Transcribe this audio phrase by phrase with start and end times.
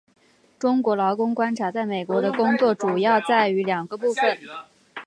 [0.57, 4.39] 中国劳工观察在美国的工作主要在于两个部份。